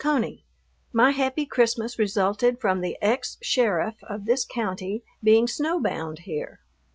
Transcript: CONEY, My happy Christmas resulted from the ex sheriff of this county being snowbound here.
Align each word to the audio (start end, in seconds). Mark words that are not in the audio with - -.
CONEY, 0.03 0.43
My 0.91 1.11
happy 1.11 1.45
Christmas 1.45 1.99
resulted 1.99 2.59
from 2.59 2.81
the 2.81 2.97
ex 3.03 3.37
sheriff 3.43 3.97
of 4.01 4.25
this 4.25 4.45
county 4.45 5.03
being 5.23 5.45
snowbound 5.47 6.21
here. 6.25 6.61